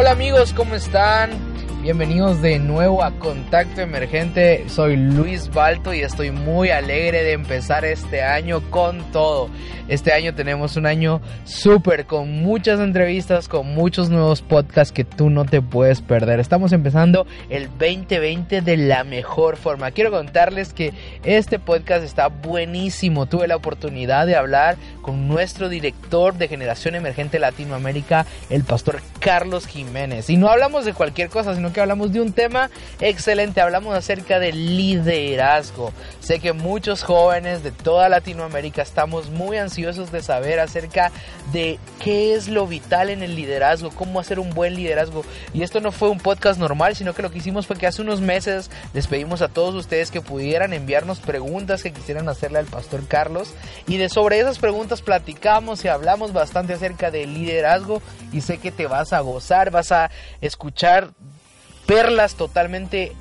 [0.00, 1.47] Hola amigos, ¿cómo están?
[1.80, 4.68] Bienvenidos de nuevo a Contacto Emergente.
[4.68, 9.48] Soy Luis Balto y estoy muy alegre de empezar este año con todo.
[9.86, 15.30] Este año tenemos un año súper con muchas entrevistas, con muchos nuevos podcasts que tú
[15.30, 16.40] no te puedes perder.
[16.40, 19.92] Estamos empezando el 2020 de la mejor forma.
[19.92, 20.92] Quiero contarles que
[21.22, 23.26] este podcast está buenísimo.
[23.26, 29.66] Tuve la oportunidad de hablar con nuestro director de Generación Emergente Latinoamérica, el pastor Carlos
[29.66, 30.28] Jiménez.
[30.28, 33.60] Y no hablamos de cualquier cosa, sino que hablamos de un tema excelente.
[33.60, 35.92] Hablamos acerca del liderazgo.
[36.20, 41.10] Sé que muchos jóvenes de toda Latinoamérica estamos muy ansiosos de saber acerca
[41.52, 45.24] de qué es lo vital en el liderazgo, cómo hacer un buen liderazgo.
[45.52, 48.02] Y esto no fue un podcast normal, sino que lo que hicimos fue que hace
[48.02, 52.66] unos meses les pedimos a todos ustedes que pudieran enviarnos preguntas que quisieran hacerle al
[52.66, 53.54] pastor Carlos.
[53.86, 58.02] Y de sobre esas preguntas platicamos y hablamos bastante acerca del liderazgo.
[58.32, 61.10] Y sé que te vas a gozar, vas a escuchar
[61.88, 63.12] perlas totalmente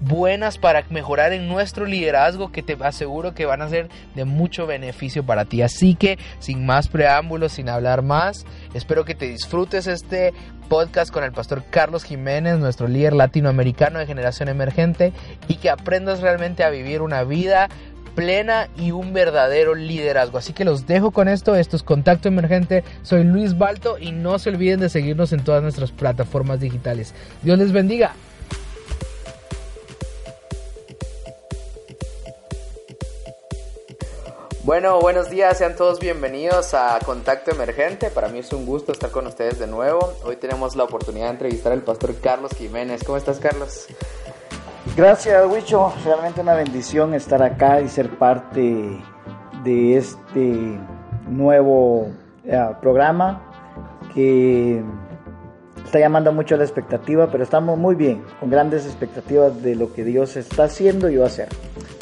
[0.00, 4.68] buenas para mejorar en nuestro liderazgo que te aseguro que van a ser de mucho
[4.68, 5.62] beneficio para ti.
[5.62, 10.32] Así que sin más preámbulos, sin hablar más, espero que te disfrutes este
[10.68, 15.12] podcast con el pastor Carlos Jiménez, nuestro líder latinoamericano de generación emergente,
[15.48, 17.68] y que aprendas realmente a vivir una vida
[18.14, 20.38] plena y un verdadero liderazgo.
[20.38, 21.54] Así que los dejo con esto.
[21.56, 22.84] Esto es Contacto Emergente.
[23.02, 27.14] Soy Luis Balto y no se olviden de seguirnos en todas nuestras plataformas digitales.
[27.42, 28.14] Dios les bendiga.
[34.64, 38.08] Bueno, buenos días, sean todos bienvenidos a Contacto Emergente.
[38.08, 40.14] Para mí es un gusto estar con ustedes de nuevo.
[40.24, 43.04] Hoy tenemos la oportunidad de entrevistar al pastor Carlos Jiménez.
[43.04, 43.88] ¿Cómo estás, Carlos?
[44.96, 45.92] Gracias, Wicho.
[46.04, 49.00] Realmente una bendición estar acá y ser parte
[49.64, 50.78] de este
[51.28, 52.02] nuevo
[52.44, 53.42] uh, programa
[54.14, 54.82] que
[55.84, 60.04] está llamando mucho la expectativa, pero estamos muy bien, con grandes expectativas de lo que
[60.04, 61.48] Dios está haciendo y va a hacer.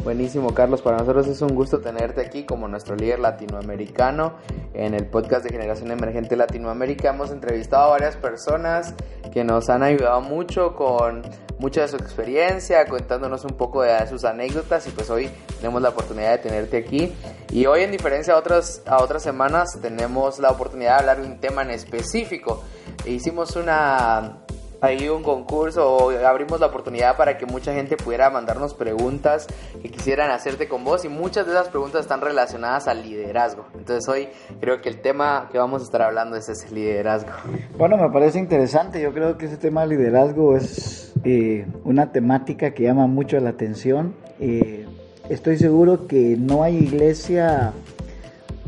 [0.05, 0.83] Buenísimo, Carlos.
[0.83, 4.35] Para nosotros es un gusto tenerte aquí como nuestro líder latinoamericano
[4.75, 7.11] en el podcast de Generación Emergente Latinoamérica.
[7.11, 8.97] Hemos entrevistado a varias personas
[9.33, 11.23] que nos han ayudado mucho con
[11.59, 15.31] mucha de su experiencia, contándonos un poco de sus anécdotas y pues hoy
[15.61, 17.15] tenemos la oportunidad de tenerte aquí.
[17.53, 21.29] Y hoy en diferencia a otras, a otras semanas tenemos la oportunidad de hablar de
[21.29, 22.65] un tema en específico.
[23.07, 24.39] Hicimos una
[24.83, 29.47] ahí un concurso abrimos la oportunidad para que mucha gente pudiera mandarnos preguntas
[29.81, 33.65] que quisieran hacerte con vos y muchas de esas preguntas están relacionadas al liderazgo.
[33.75, 34.29] Entonces hoy
[34.61, 37.31] creo que el tema que vamos a estar hablando es ese liderazgo.
[37.79, 39.01] Bueno, me parece interesante.
[39.01, 43.51] Yo creo que ese tema de liderazgo es eh, una temática que llama mucho la
[43.51, 44.15] atención.
[44.41, 44.87] Eh,
[45.29, 47.73] estoy seguro que no hay iglesia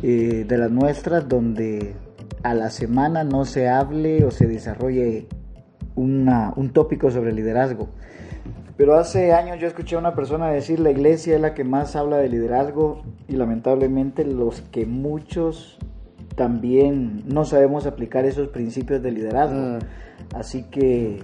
[0.03, 1.97] eh, de las nuestras donde
[2.45, 5.27] a la semana no se hable o se desarrolle
[5.97, 7.89] un tópico sobre liderazgo.
[8.77, 11.95] Pero hace años yo escuché a una persona decir la iglesia es la que más
[11.95, 15.79] habla de liderazgo y lamentablemente los que muchos
[16.35, 19.79] también no sabemos aplicar esos principios de liderazgo.
[19.79, 19.79] Mm.
[20.35, 21.23] Así que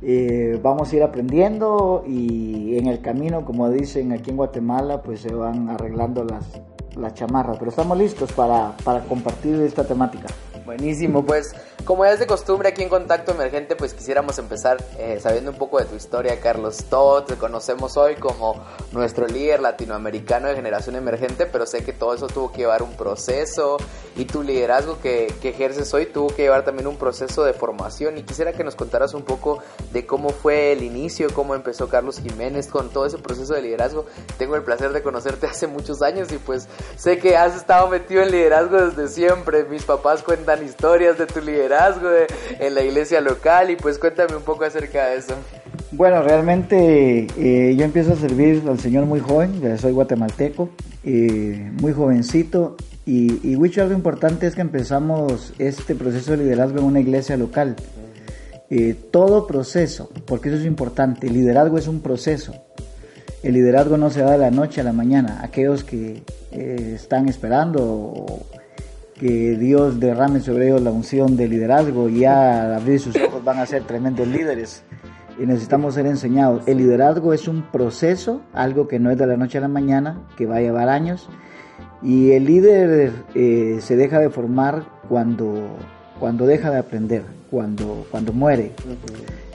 [0.00, 5.20] eh, vamos a ir aprendiendo y en el camino, como dicen aquí en Guatemala, pues
[5.20, 6.62] se van arreglando las,
[6.96, 7.58] las chamarras.
[7.58, 10.28] Pero estamos listos para, para compartir esta temática.
[10.64, 11.54] Buenísimo, pues
[11.84, 15.80] como es de costumbre aquí en Contacto Emergente, pues quisiéramos empezar eh, sabiendo un poco
[15.80, 16.84] de tu historia, Carlos.
[16.88, 22.14] Todos te conocemos hoy como nuestro líder latinoamericano de generación emergente, pero sé que todo
[22.14, 23.78] eso tuvo que llevar un proceso
[24.14, 28.16] y tu liderazgo que, que ejerces hoy tuvo que llevar también un proceso de formación.
[28.16, 29.58] Y quisiera que nos contaras un poco
[29.92, 34.06] de cómo fue el inicio, cómo empezó Carlos Jiménez con todo ese proceso de liderazgo.
[34.38, 38.22] Tengo el placer de conocerte hace muchos años y pues sé que has estado metido
[38.22, 39.64] en liderazgo desde siempre.
[39.64, 42.08] Mis papás cuentan historias de tu liderazgo
[42.58, 45.34] en la iglesia local y pues cuéntame un poco acerca de eso.
[45.92, 50.70] Bueno, realmente eh, yo empiezo a servir al Señor muy joven, soy guatemalteco,
[51.04, 56.84] eh, muy jovencito y, y algo importante es que empezamos este proceso de liderazgo en
[56.84, 57.76] una iglesia local.
[58.70, 62.54] Eh, todo proceso, porque eso es importante, el liderazgo es un proceso.
[63.42, 65.40] El liderazgo no se da de la noche a la mañana.
[65.42, 66.22] Aquellos que
[66.52, 68.46] eh, están esperando
[69.22, 73.60] que Dios derrame sobre ellos la unción de liderazgo y al abrir sus ojos van
[73.60, 74.82] a ser tremendos líderes
[75.38, 76.66] y necesitamos ser enseñados.
[76.66, 80.26] El liderazgo es un proceso, algo que no es de la noche a la mañana,
[80.36, 81.28] que va a llevar años
[82.02, 85.68] y el líder eh, se deja de formar cuando,
[86.18, 88.72] cuando deja de aprender cuando, cuando muere.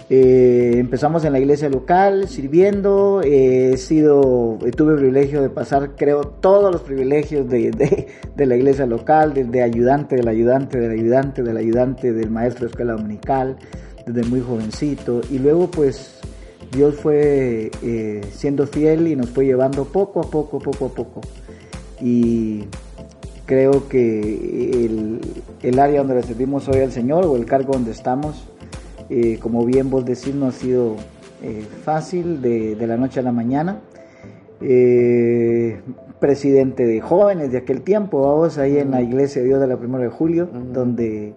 [0.09, 5.95] Eh, empezamos en la iglesia local sirviendo, eh, he sido, tuve el privilegio de pasar,
[5.97, 11.43] creo, todos los privilegios de, de, la iglesia local, desde ayudante del ayudante del ayudante
[11.43, 13.57] del ayudante del maestro de escuela dominical,
[14.05, 16.21] desde muy jovencito, y luego pues
[16.71, 21.21] Dios fue eh, siendo fiel y nos fue llevando poco a poco, poco a poco.
[21.99, 22.63] Y
[23.47, 24.89] Creo que
[25.63, 28.43] el, área donde le servimos hoy al Señor o el cargo donde estamos,
[29.09, 30.95] eh, como bien vos decís, no ha sido
[31.41, 33.79] eh, fácil de, la noche a la mañana.
[34.61, 35.79] Eh,
[36.19, 39.75] presidente de jóvenes de aquel tiempo, vamos ahí en la iglesia de Dios de la
[39.75, 41.35] 1 de julio, donde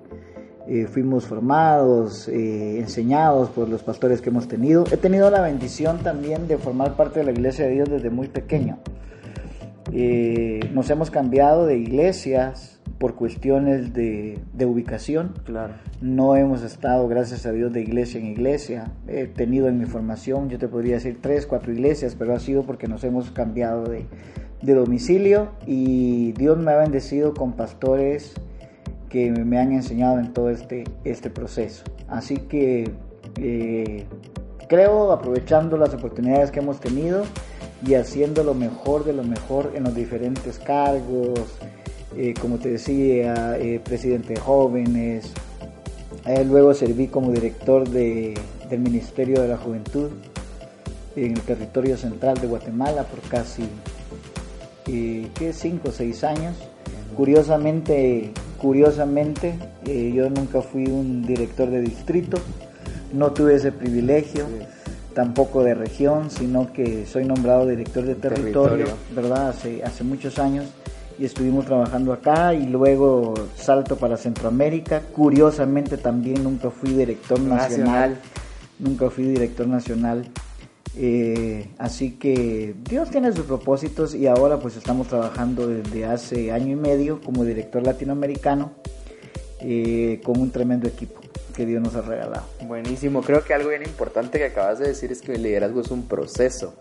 [0.93, 4.85] fuimos formados, enseñados por los pastores que hemos tenido.
[4.93, 8.29] He tenido la bendición también de formar parte de la iglesia de Dios desde muy
[8.29, 8.79] pequeño.
[10.73, 15.33] Nos hemos cambiado de iglesias por cuestiones de, ubicación.
[15.45, 15.73] Claro.
[16.03, 18.93] No hemos estado, gracias a Dios, de iglesia en iglesia.
[19.09, 22.63] He tenido en mi formación, yo te podría decir tres, cuatro iglesias, pero ha sido
[22.65, 24.05] porque nos hemos cambiado de,
[24.63, 28.35] domicilio y Dios me ha bendecido con pastores
[29.09, 31.85] que me han enseñado en todo este, este proceso.
[32.07, 32.93] Así que
[33.39, 34.05] eh,
[34.69, 37.25] creo, aprovechando las oportunidades que hemos tenido,
[37.87, 41.59] y haciendo lo mejor de lo mejor en los diferentes cargos,
[42.17, 45.31] eh, como te decía, eh, presidente de jóvenes,
[46.27, 48.35] eh, luego serví como director de,
[48.69, 50.11] del Ministerio de la Juventud
[51.15, 53.63] en el territorio central de Guatemala por casi
[54.85, 55.53] ¿qué?
[55.53, 56.57] cinco o seis años.
[57.17, 59.55] Curiosamente, curiosamente,
[59.85, 62.39] yo nunca fui un director de distrito,
[63.13, 64.47] no tuve ese privilegio
[65.15, 69.51] tampoco de región, sino que soy nombrado director de territorio, ¿verdad?
[69.51, 70.67] Hace, hace muchos años
[71.21, 75.03] y estuvimos trabajando acá y luego salto para Centroamérica.
[75.13, 78.19] Curiosamente también nunca fui director nacional,
[78.79, 80.27] nunca fui director nacional.
[80.97, 86.73] Eh, así que Dios tiene sus propósitos y ahora pues estamos trabajando desde hace año
[86.73, 88.73] y medio como director latinoamericano
[89.61, 91.21] eh, con un tremendo equipo
[91.55, 92.47] que Dios nos ha regalado.
[92.67, 95.91] Buenísimo, creo que algo bien importante que acabas de decir es que el liderazgo es
[95.91, 96.75] un proceso.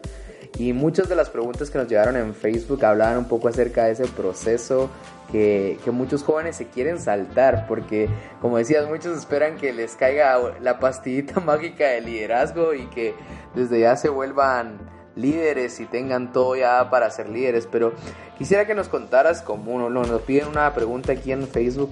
[0.58, 3.92] Y muchas de las preguntas que nos llegaron en Facebook hablaban un poco acerca de
[3.94, 4.90] ese proceso
[5.32, 8.10] que, que, muchos jóvenes se quieren saltar, porque
[8.42, 13.14] como decías, muchos esperan que les caiga la pastillita mágica de liderazgo y que
[13.56, 14.80] desde ya se vuelvan
[15.16, 17.68] líderes y tengan todo ya para ser líderes.
[17.72, 17.94] Pero
[18.38, 21.92] quisiera que nos contaras, como uno, nos piden una pregunta aquí en Facebook,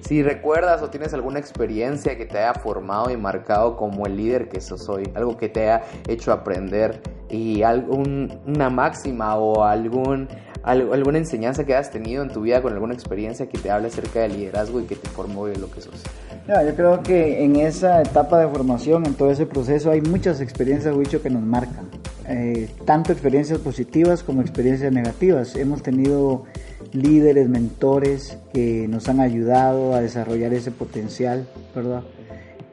[0.00, 4.48] si recuerdas o tienes alguna experiencia que te haya formado y marcado como el líder
[4.48, 10.28] que sos hoy, algo que te haya hecho aprender y algún, una máxima o algún,
[10.62, 14.20] alguna enseñanza que hayas tenido en tu vida con alguna experiencia que te hable acerca
[14.20, 16.02] del liderazgo y que te formó de lo que sos.
[16.46, 20.94] yo creo que en esa etapa de formación, en todo ese proceso, hay muchas experiencias,
[20.94, 21.88] Wicho, que nos marcan.
[22.32, 25.56] Eh, tanto experiencias positivas como experiencias negativas.
[25.56, 26.44] Hemos tenido
[26.92, 32.02] líderes, mentores que nos han ayudado a desarrollar ese potencial, ¿verdad?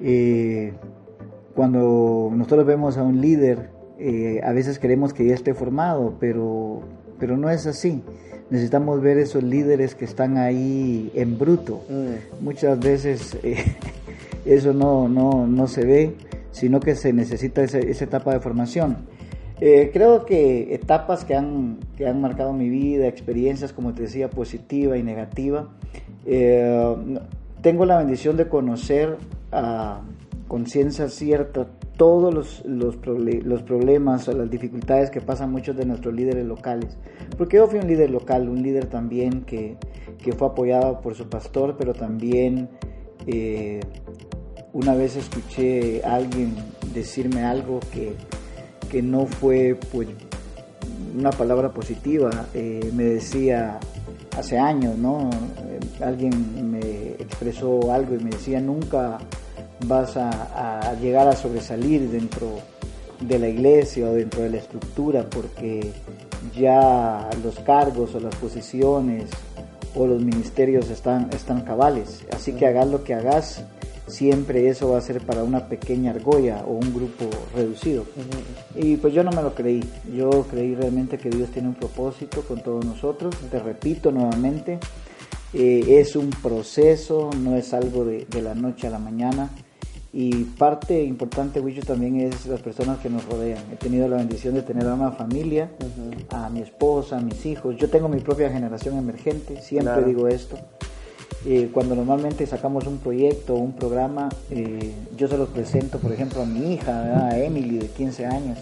[0.01, 0.73] Eh,
[1.55, 3.69] cuando nosotros vemos a un líder,
[3.99, 6.81] eh, a veces queremos que ya esté formado, pero,
[7.19, 8.03] pero no es así.
[8.49, 11.81] Necesitamos ver esos líderes que están ahí en bruto.
[11.89, 12.43] Mm.
[12.43, 13.75] Muchas veces eh,
[14.45, 16.15] eso no, no, no, se ve,
[16.51, 18.97] sino que se necesita esa etapa de formación.
[19.59, 24.29] Eh, creo que etapas que han, que han marcado mi vida, experiencias, como te decía,
[24.29, 25.69] positiva y negativa.
[26.25, 27.17] Eh,
[27.61, 29.17] tengo la bendición de conocer
[29.51, 30.01] a
[30.47, 36.13] conciencia cierta todos los, los, los, problemas o las dificultades que pasan muchos de nuestros
[36.13, 36.95] líderes locales.
[37.37, 39.77] Porque yo fui un líder local, un líder también que,
[40.23, 42.69] que fue apoyado por su pastor, pero también
[43.25, 43.79] eh,
[44.73, 46.53] una vez escuché a alguien
[46.93, 48.13] decirme algo que
[48.89, 50.07] que no fue pues
[51.17, 52.29] una palabra positiva.
[52.53, 53.79] Eh, me decía
[54.37, 55.29] hace años, ¿no?
[56.01, 59.17] alguien me expresó algo y me decía, nunca
[59.85, 62.59] vas a, llegar a sobresalir dentro
[63.19, 65.91] de la iglesia o dentro de la estructura porque
[66.55, 69.29] ya los cargos o las posiciones
[69.95, 72.25] o los ministerios están, están cabales.
[72.31, 73.63] Así que hagas lo que hagas,
[74.07, 78.05] siempre eso va a ser para una pequeña argolla o un grupo reducido.
[78.75, 79.83] Y pues yo no me lo creí.
[80.15, 83.35] Yo creí realmente que Dios tiene un propósito con todos nosotros.
[83.51, 84.79] Te repito nuevamente,
[85.53, 89.51] eh, es un proceso, no es algo de, de, la noche a la mañana.
[90.13, 93.61] Y parte importante, Wicho, también es las personas que nos rodean.
[93.71, 95.69] He tenido la bendición de tener a una familia,
[96.29, 97.75] a mi esposa, a mis hijos.
[97.77, 100.57] Yo tengo mi propia generación emergente, siempre digo esto.
[101.49, 106.11] Eh, cuando normalmente sacamos un proyecto o un programa, eh, yo se los presento, por
[106.11, 108.59] ejemplo, a mi hija, a Emily, de 15 años.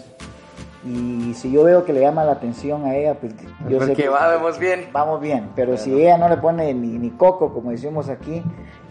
[0.84, 3.34] Y si yo veo que le llama la atención a ella, pues
[3.68, 4.86] yo sé que vamos bien.
[4.92, 8.40] Vamos bien, pero si ella no le pone ni, ni, coco, como decimos aquí,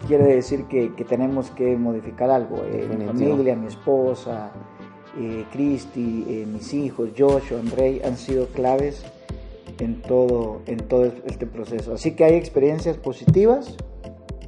[0.06, 2.66] quiere decir que, que tenemos que modificar algo.
[2.66, 4.52] Eh, mi familia, mi esposa,
[5.18, 9.06] eh, Cristi, eh, mis hijos, Joshua, Andrei, han sido claves
[9.80, 11.94] en todo, en todo este proceso.
[11.94, 13.76] Así que hay experiencias positivas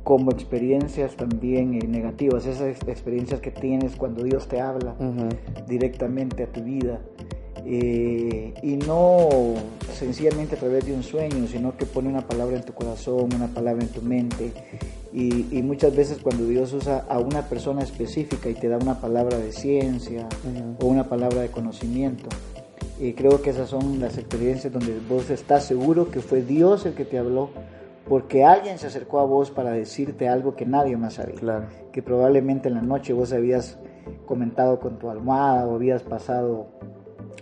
[0.04, 4.96] como experiencias también negativas, esas experiencias que tienes cuando Dios te habla
[5.68, 7.02] directamente a tu vida.
[7.66, 9.28] Eh, y no
[9.94, 13.48] sencillamente a través de un sueño, sino que pone una palabra en tu corazón, una
[13.48, 14.54] palabra en tu mente.
[15.12, 19.38] Y, muchas veces cuando Dios usa a una persona específica y te da una palabra
[19.38, 20.30] de ciencia
[20.80, 22.30] o una palabra de conocimiento,
[23.00, 26.94] y creo que esas son las experiencias donde vos estás seguro que fue Dios el
[26.94, 27.50] que te habló,
[28.08, 31.68] porque alguien se acercó a vos para decirte algo que nadie más sabía.
[31.92, 33.78] Que probablemente en la noche vos habías
[34.26, 36.68] comentado con tu almohada o habías pasado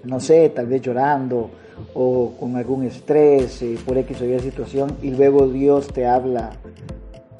[0.05, 1.49] no sé, tal vez llorando
[1.93, 6.51] o con algún estrés eh, por X o Y situación y luego Dios te habla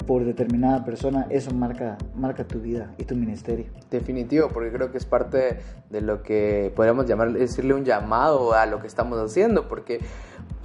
[0.06, 3.66] por determinada persona, eso marca, marca tu vida y tu ministerio.
[3.90, 5.58] Definitivo, porque creo que es parte
[5.90, 10.00] de lo que podríamos llamar, decirle un llamado a lo que estamos haciendo, porque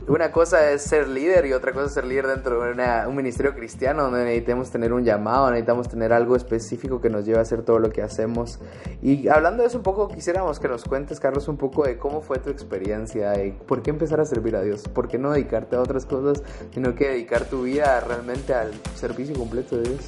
[0.07, 3.53] una cosa es ser líder y otra cosa es ser líder dentro de un ministerio
[3.53, 7.61] cristiano donde necesitamos tener un llamado, necesitamos tener algo específico que nos lleve a hacer
[7.61, 8.59] todo lo que hacemos.
[9.01, 12.21] Y hablando de eso un poco, quisiéramos que nos cuentes, Carlos, un poco de cómo
[12.21, 15.75] fue tu experiencia y por qué empezar a servir a Dios, por qué no dedicarte
[15.75, 20.07] a otras cosas, sino que dedicar tu vida realmente al servicio completo de Dios.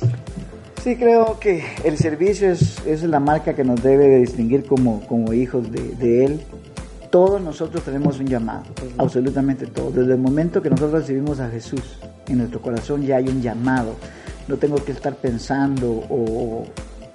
[0.81, 5.31] Sí, creo que el servicio es, es la marca que nos debe distinguir como, como
[5.31, 6.43] hijos de, de Él
[7.13, 8.63] todos nosotros tenemos un llamado,
[8.97, 9.93] absolutamente todos.
[9.93, 13.93] Desde el momento que nosotros recibimos a Jesús en nuestro corazón ya hay un llamado.
[14.47, 16.65] No tengo que estar pensando o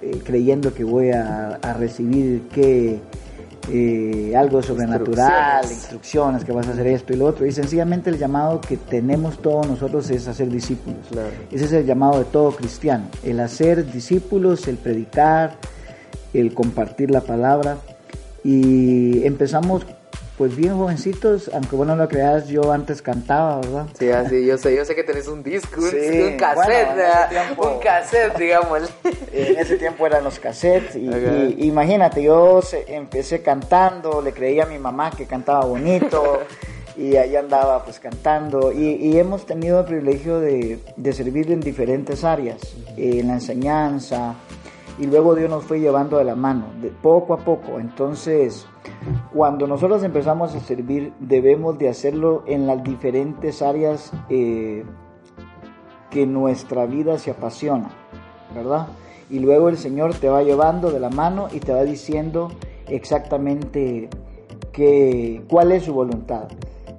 [0.01, 3.01] eh, creyendo que voy a, recibir que
[3.69, 6.45] eh, algo sobrenatural, instrucciones.
[6.45, 7.45] que vas a hacer esto y lo otro.
[7.45, 11.09] Y sencillamente el llamado que tenemos todos nosotros es hacer discípulos.
[11.51, 13.03] Ese es el llamado de todo cristiano.
[13.21, 15.57] El hacer discípulos, el predicar,
[16.33, 17.79] el compartir la palabra.
[18.51, 19.85] Y empezamos
[20.39, 23.85] pues bien jovencitos, aunque bueno no lo creas, yo antes cantaba, ¿verdad?
[23.93, 28.89] Sí, así, yo sé, yo sé que tenés un disco, un, cassette, un cassette, digamos.
[29.33, 34.79] En ese tiempo eran los cassettes, y, imagínate, yo empecé cantando, le creía a mi
[34.79, 36.39] mamá que cantaba bonito,
[36.97, 42.23] y ahí andaba pues cantando, y, hemos tenido el privilegio de, de servir en diferentes
[42.23, 42.61] áreas,
[42.97, 44.35] en la enseñanza,
[44.99, 47.79] y luego Dios nos fue llevando de la mano, de poco a poco.
[47.79, 48.67] Entonces,
[49.33, 54.83] cuando nosotros empezamos a servir, debemos de hacerlo en las diferentes áreas eh,
[56.09, 57.89] que nuestra vida se apasiona,
[58.53, 58.87] ¿verdad?
[59.29, 62.51] Y luego el Señor te va llevando de la mano y te va diciendo
[62.87, 64.09] exactamente
[65.47, 66.47] cuál es su voluntad.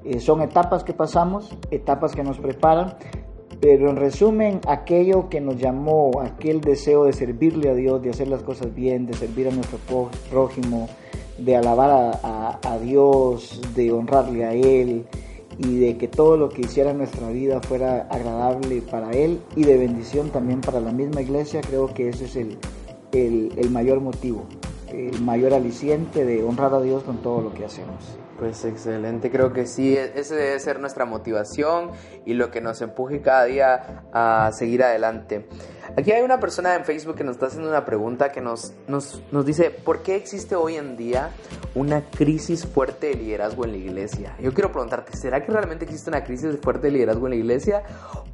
[0.05, 2.95] Eh, son etapas que pasamos, etapas que nos preparan,
[3.61, 8.29] pero en resumen, aquello que nos llamó, aquel deseo de servirle a Dios, de hacer
[8.29, 9.79] las cosas bien, de servir a nuestro
[10.31, 10.89] prójimo,
[11.37, 15.05] de alabar a, Dios, de honrarle a Él
[15.59, 19.65] y de que todo lo que hiciera en nuestra vida fuera agradable para Él y
[19.65, 22.59] de bendición también para la misma iglesia, creo que ese es el,
[23.13, 24.45] el mayor motivo,
[24.91, 28.20] el mayor aliciente de honrar a Dios con todo lo que hacemos.
[28.41, 31.91] Pues excelente, creo que sí, e-, ese debe ser nuestra motivación
[32.25, 35.47] y lo que nos empuje cada día a seguir adelante.
[35.97, 39.23] Aquí hay una persona en Facebook que nos está haciendo una pregunta que nos, nos,
[39.33, 41.31] nos dice, ¿por qué existe hoy en día
[41.75, 44.37] una crisis fuerte de liderazgo en la iglesia?
[44.41, 47.83] Yo quiero preguntarte, ¿será que realmente existe una crisis fuerte de liderazgo en la iglesia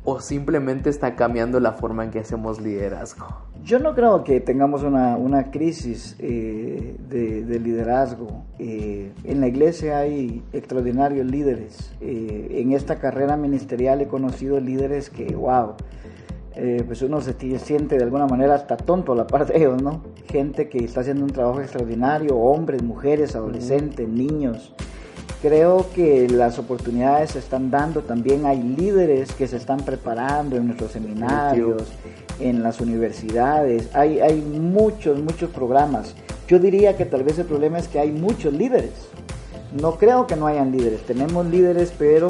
[0.04, 3.26] o simplemente está cambiando la forma en que hacemos liderazgo?
[3.64, 8.44] Yo no creo que tengamos una, una crisis eh, de, de, liderazgo.
[8.58, 11.92] Eh, en la iglesia hay extraordinarios líderes.
[12.00, 15.74] Eh, en esta carrera ministerial he conocido líderes que, wow,
[16.58, 19.82] eh, pues uno se siente de alguna manera hasta tonto a la parte de ellos,
[19.82, 20.00] ¿no?
[20.26, 24.72] Gente que está haciendo un trabajo extraordinario, hombres, mujeres, adolescentes, niños.
[25.42, 30.68] Creo que las oportunidades se están dando, también hay líderes que se están preparando en
[30.68, 31.82] nuestros seminarios,
[32.40, 36.14] en las universidades, hay, hay muchos, muchos programas.
[36.48, 39.08] Yo diría que tal vez el problema es que hay muchos líderes.
[39.78, 42.28] No creo que no hayan líderes, tenemos líderes, pero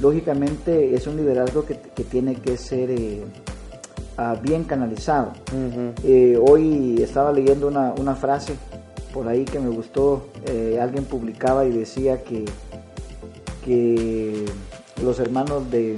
[0.00, 2.88] lógicamente es un liderazgo que, que tiene que ser...
[2.92, 3.24] Eh,
[4.18, 5.32] uh, bien canalizado.
[6.04, 8.54] eh, hoy estaba leyendo una, una, frase
[9.12, 10.26] por ahí que me gustó.
[10.46, 12.44] Eh, alguien publicaba y decía que,
[13.64, 14.44] que
[15.02, 15.96] los hermanos de,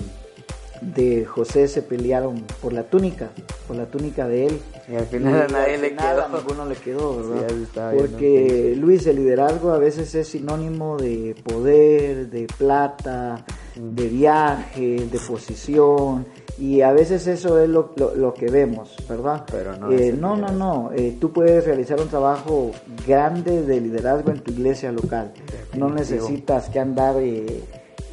[0.80, 3.30] de José se pelearon por la túnica,
[3.66, 4.61] por la túnica de él.
[4.88, 6.25] Y al final y a nadie le quedó.
[6.25, 7.49] a ninguno le quedó, ¿verdad?
[7.50, 13.44] Sí, Porque Luis, el liderazgo a veces es sinónimo de poder, de plata,
[13.76, 16.26] de viaje, de posición.
[16.59, 19.45] Y a veces eso es lo, lo, lo que vemos, ¿verdad?
[19.50, 20.90] Pero no Eh, no, no, no.
[20.95, 22.71] Eh, tú puedes realizar un trabajo
[23.06, 25.33] grande de liderazgo en tu iglesia local.
[25.76, 27.62] No necesitas que andar eh,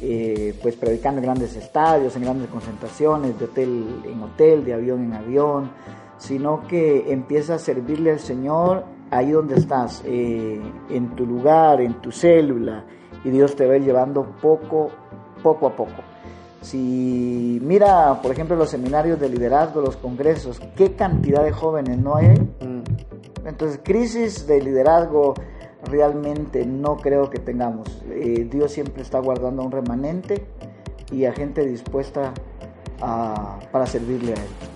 [0.02, 5.02] eh, pues predicando en grandes estadios, en grandes concentraciones, de hotel en hotel, de avión
[5.02, 5.70] en avión,
[6.18, 11.94] sino que empieza a servirle al Señor ahí donde estás, eh, en tu lugar, en
[12.02, 12.84] tu célula,
[13.24, 14.90] y Dios te va a ir llevando poco,
[15.44, 16.02] poco a poco.
[16.62, 22.16] Si mira, por ejemplo, los seminarios de liderazgo, los congresos, qué cantidad de jóvenes no
[22.16, 22.28] hay.
[22.30, 23.46] Mm.
[23.46, 25.34] Entonces, crisis de liderazgo
[25.84, 28.02] realmente no creo que tengamos.
[28.10, 30.46] Eh, Dios siempre está guardando a un remanente
[31.12, 32.32] y a gente dispuesta
[33.02, 34.73] a- para servirle a Él.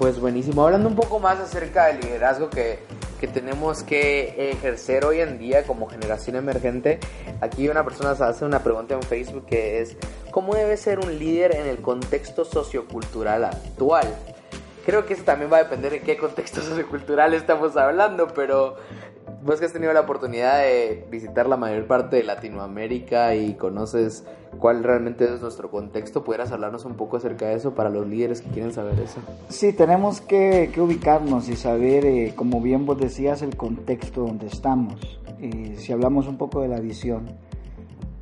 [0.00, 0.64] Pues buenísimo.
[0.64, 2.78] Hablando un poco más acerca del liderazgo que,
[3.20, 6.98] que tenemos que ejercer hoy en día como generación emergente,
[7.42, 9.98] aquí una persona se hace una pregunta en Facebook que es,
[10.30, 14.06] ¿cómo debe ser un líder en el contexto sociocultural actual?
[14.86, 18.76] Creo que eso también va a depender de qué contexto sociocultural estamos hablando, pero
[19.42, 24.24] vos que has tenido la oportunidad de visitar la mayor parte de Latinoamérica y conoces
[24.58, 28.42] cuál realmente es nuestro contexto, ¿pudieras hablarnos un poco acerca de eso para los líderes
[28.42, 29.20] que quieren saber eso?
[29.48, 34.46] Sí, tenemos que, que ubicarnos y saber, eh, como bien vos decías, el contexto donde
[34.46, 35.20] estamos.
[35.40, 37.30] Eh, si hablamos un poco de la visión,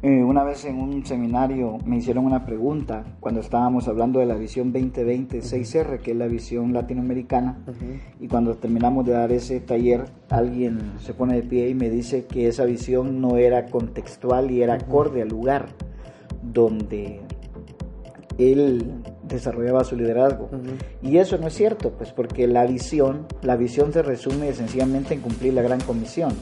[0.01, 4.37] eh, una vez en un seminario me hicieron una pregunta cuando estábamos hablando de la
[4.37, 7.59] visión 2020 6R, que es la visión latinoamericana,
[8.21, 12.27] y cuando terminamos de dar ese taller, alguien se pone de pie y me dice
[12.27, 15.71] que esa visión no era contextual y era acorde al lugar
[16.43, 17.21] donde
[18.39, 20.49] él desarrollaba su liderazgo.
[21.03, 25.23] Y eso no es cierto, pues porque la visión, la visión se resume sencillamente en
[25.23, 26.35] cumplir la gran comisión.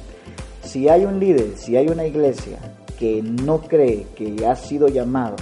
[0.62, 2.58] Si hay un líder, si hay una iglesia
[2.98, 5.36] que no cree que ha sido llamado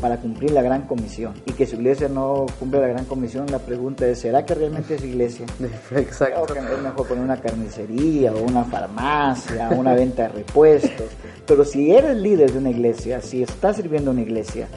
[0.00, 3.58] para cumplir la gran comisión y que su iglesia no cumple la gran comisión, la
[3.58, 5.46] pregunta es, ¿será que realmente es iglesia?
[5.96, 6.52] Exacto.
[6.52, 11.06] Que es mejor poner una carnicería o una farmacia, una venta de repuestos.
[11.46, 14.68] Pero si eres líder de una iglesia, si estás sirviendo a una iglesia,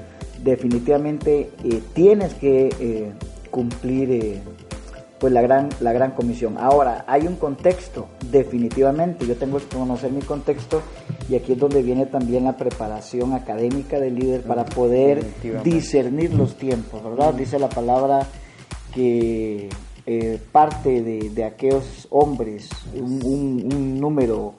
[0.44, 3.12] definitivamente eh, tienes que eh,
[3.52, 4.42] cumplir eh,
[5.20, 6.58] pues la gran, la gran comisión.
[6.58, 9.26] Ahora, hay un contexto, definitivamente.
[9.28, 10.82] Yo tengo que conocer mi contexto
[11.30, 15.24] y aquí es donde viene también la preparación académica del líder para poder
[15.64, 17.34] discernir los tiempos, ¿verdad?
[17.34, 18.26] Dice la palabra
[18.94, 19.70] que
[20.06, 24.54] eh, parte de, de aquellos hombres, un, un- un número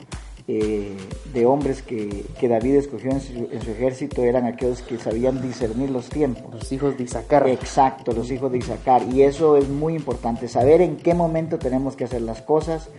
[0.53, 0.97] eh,
[1.33, 5.41] de hombres que, que David escogió en su, en su ejército eran aquellos que sabían
[5.41, 6.53] discernir los tiempos.
[6.53, 7.49] Los hijos de Isaacar.
[7.49, 9.03] Exacto, los hijos de Isaacar.
[9.13, 12.91] Y eso es muy importante, saber en qué momento tenemos que hacer las cosas,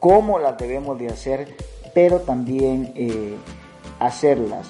[0.00, 1.54] cómo las debemos de hacer,
[1.94, 3.36] pero también eh,
[4.00, 4.68] hacerlas.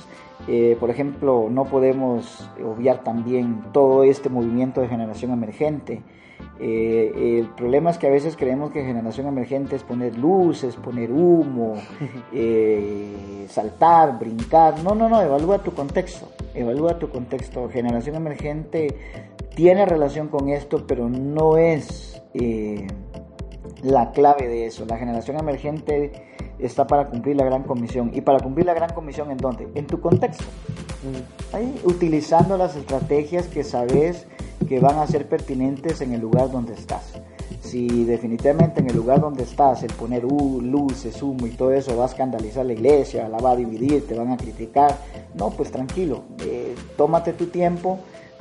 [0.49, 6.03] Eh, por ejemplo, no podemos obviar también todo este movimiento de generación emergente.
[6.61, 11.12] Eh, el problema es que a veces creemos que generación emergente es poner luces, poner
[11.12, 11.75] humo,
[12.33, 14.83] eh, saltar, brincar.
[14.83, 16.29] No, no, no, evalúa tu contexto.
[16.55, 17.68] Evalúa tu contexto.
[17.68, 18.97] Generación emergente
[19.55, 22.87] tiene relación con esto, pero no es eh,
[23.83, 24.85] la clave de eso.
[24.87, 28.11] La generación emergente está para cumplir la gran comisión.
[28.12, 29.68] ¿Y para cumplir la gran comisión en dónde?
[29.75, 30.44] En tu contexto.
[31.53, 34.27] Ahí, utilizando las estrategias que sabes
[34.69, 37.21] que van a ser pertinentes en el lugar donde estás.
[37.61, 41.97] Si definitivamente en el lugar donde estás el poner uh, luces, humo y todo eso
[41.97, 44.97] va a escandalizar la iglesia, la va a dividir, te van a criticar,
[45.35, 47.99] no, pues tranquilo, eh, tómate tu tiempo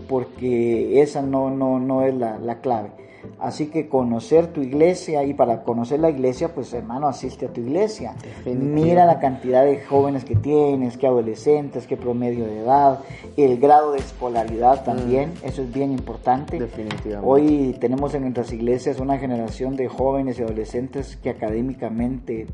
[0.08, 2.92] porque esa no, no, no es la, la clave.
[3.40, 7.62] Así que conocer tu iglesia y para conocer la iglesia, pues hermano, asiste a tu
[7.62, 8.16] iglesia.
[8.46, 13.00] Mira la cantidad de jóvenes que tienes, qué adolescentes, qué promedio de edad,
[13.36, 15.46] el grado de escolaridad también, mm.
[15.46, 16.60] eso es bien importante.
[16.60, 17.28] Definitivamente.
[17.28, 22.48] Hoy tenemos en nuestras iglesias una generación de jóvenes y adolescentes que académicamente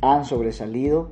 [0.00, 1.10] han sobresalido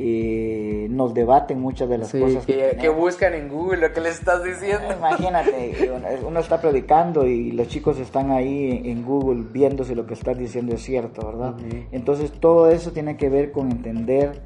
[0.00, 4.42] y nos debaten muchas de las cosas que, buscan en Google lo que les estás
[4.42, 4.94] diciendo.
[4.96, 5.92] Imagínate,
[6.26, 10.38] uno está predicando y los chicos están ahí en Google viendo si lo que estás
[10.38, 11.54] diciendo es cierto, ¿verdad?
[11.92, 14.42] Entonces todo eso tiene que ver con entender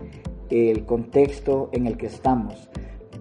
[0.51, 2.69] el contexto en el que estamos.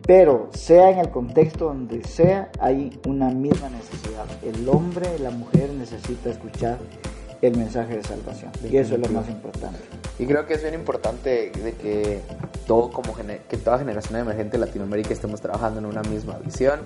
[0.05, 4.25] Pero sea en el contexto donde sea, hay una misma necesidad.
[4.43, 6.77] El hombre, la mujer necesita escuchar
[7.47, 8.51] el mensaje de salvación.
[8.63, 9.77] Y eso es lo más importante.
[10.17, 12.21] Y creo que es bien importante de que
[12.65, 16.79] todo como que toda generación emergente de Latinoamérica estemos trabajando en una misma visión,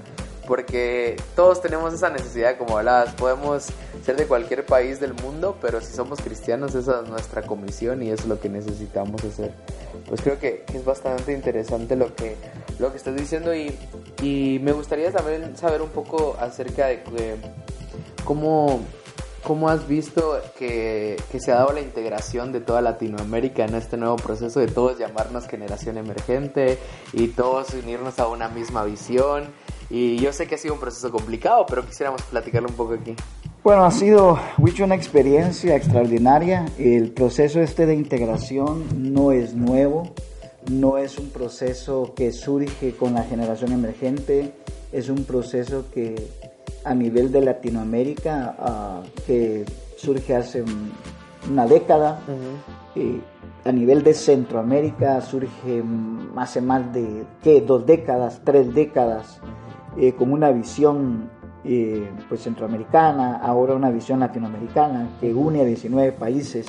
[0.48, 3.68] porque todos tenemos esa necesidad, como hablabas, podemos
[4.04, 8.10] ser de cualquier país del mundo, pero si somos cristianos esa es nuestra comisión y
[8.10, 9.52] es lo que necesitamos hacer.
[10.08, 12.36] Pues creo que, es bastante interesante lo que,
[12.80, 13.78] lo que estás diciendo y,
[14.24, 17.04] y me gustaría también saber un poco acerca de
[18.24, 18.82] cómo
[19.44, 24.18] ¿Cómo has visto que, se ha dado la integración de toda Latinoamérica en este nuevo
[24.18, 26.78] proceso de todos llamarnos generación emergente
[27.14, 29.46] y todos unirnos a una misma visión?
[29.90, 33.16] Y yo sé que ha sido un proceso complicado, pero quisiéramos platicarlo un poco aquí.
[33.64, 34.40] Bueno, ha sido,
[34.82, 36.66] una experiencia extraordinaria.
[36.78, 40.14] El proceso este de integración no es nuevo,
[40.72, 44.54] no es un proceso que surge con la generación emergente,
[44.92, 46.16] es un proceso que
[46.88, 49.66] a nivel de Latinoamérica ah, que
[49.98, 50.64] surge hace
[51.50, 52.20] una década.
[53.66, 55.84] a nivel de Centroamérica surge
[56.38, 57.62] hace más de ¿qué?
[57.62, 59.42] dos décadas, tres décadas,
[59.98, 61.30] eh, con una visión
[61.68, 66.66] eh, pues centroamericana, ahora una visión latinoamericana que une a 19 países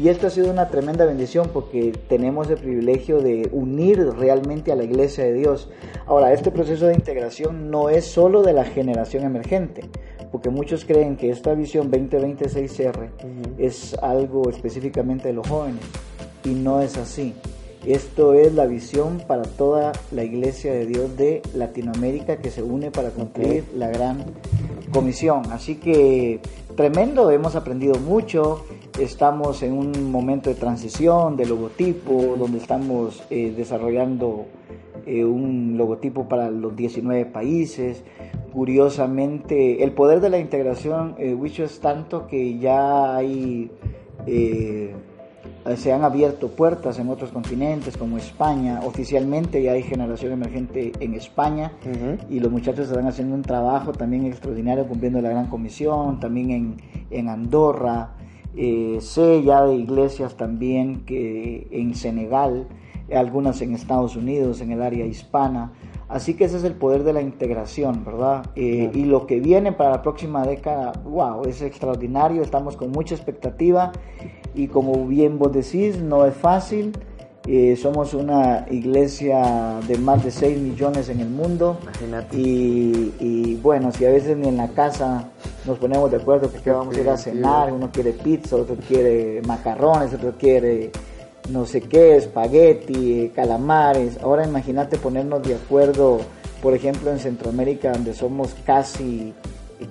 [0.00, 4.76] y esto ha sido una tremenda bendición porque tenemos el privilegio de unir realmente a
[4.76, 5.70] la iglesia de Dios.
[6.06, 9.88] Ahora, este proceso de integración no es solo de la generación emergente,
[10.32, 15.84] porque muchos creen que esta visión 2026R es algo específicamente de los jóvenes
[16.44, 17.32] y no es así.
[17.86, 22.90] Esto es la visión para toda la iglesia de Dios de Latinoamérica que se une
[22.90, 24.24] para cumplir la gran
[24.92, 25.42] comisión.
[25.52, 26.40] Así que
[26.76, 28.64] tremendo, hemos aprendido mucho,
[28.98, 34.46] estamos en un momento de transición de logotipo, donde estamos eh, desarrollando
[35.06, 38.02] eh, un logotipo para los 19 países.
[38.52, 43.70] Curiosamente, el poder de la integración, eh, es tanto que ya hay,
[44.26, 44.94] eh,
[45.76, 48.80] se han abierto puertas en otros continentes como España.
[48.84, 51.72] Oficialmente ya hay generación emergente en España
[52.28, 56.76] y los muchachos están haciendo un trabajo también extraordinario cumpliendo la gran comisión, también en,
[57.10, 58.10] en Andorra.
[58.56, 62.68] Eh, sé ya de iglesias también que en Senegal,
[63.12, 65.72] algunas en Estados Unidos, en el área hispana.
[66.08, 68.50] Así que ese es el poder de la integración, ¿verdad?
[68.54, 73.14] Eh, y lo que viene para la próxima década, wow, es extraordinario, estamos con mucha
[73.14, 73.90] expectativa
[74.54, 76.92] y como bien vos decís, no es fácil.
[77.46, 81.78] Eh, somos una iglesia de más de 6 millones en el mundo.
[82.32, 85.28] Y, y, bueno, si a veces ni en la casa
[85.66, 89.42] nos ponemos de acuerdo que vamos a ir a cenar, uno quiere pizza, otro quiere
[89.46, 90.90] macarrones, otro quiere
[91.50, 94.18] no sé qué, espagueti, calamares.
[94.22, 96.20] Ahora imagínate ponernos de acuerdo,
[96.62, 99.34] por ejemplo, en Centroamérica, donde somos casi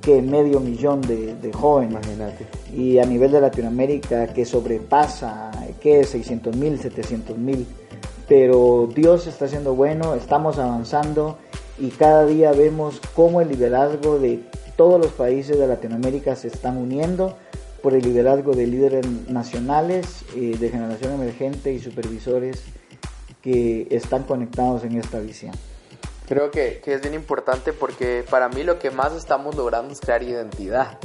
[0.02, 1.91] que medio millón de, jóvenes.
[1.91, 2.48] Imagínate.
[2.76, 7.65] Y a nivel de Latinoamérica, que sobrepasa, que 600 mil, 700 mil.
[8.28, 11.38] Pero Dios está siendo bueno, estamos avanzando
[11.78, 14.39] y cada día vemos cómo el liderazgo de
[14.78, 17.36] todos los países de Latinoamérica se están uniendo
[17.82, 22.63] por el liderazgo de líderes nacionales, eh, de generación emergente y supervisores
[23.41, 25.54] que están conectados en esta visión.
[26.27, 29.99] Creo que, que, es bien importante porque para mí lo que más estamos logrando es
[29.99, 30.99] crear identidad.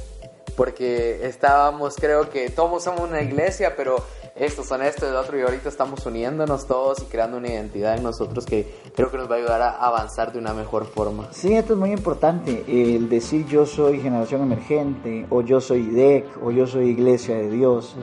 [0.57, 4.05] Porque estábamos, creo que todos somos una iglesia, pero
[4.39, 8.05] estos son esto y otro y ahorita estamos uniéndonos todos y creando una identidad en
[8.05, 11.29] nosotros que creo que nos va a ayudar a avanzar de una mejor forma.
[11.33, 16.27] Sí, esto es muy importante, el decir yo soy generación emergente o yo soy IDEC
[16.43, 17.97] o yo soy iglesia de Dios.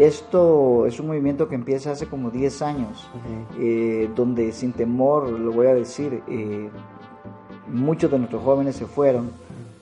[0.00, 3.06] Esto es un movimiento que empieza hace como 10 años,
[3.58, 6.70] eh, donde sin temor, lo voy a decir, eh,
[7.68, 9.30] muchos de nuestros jóvenes se fueron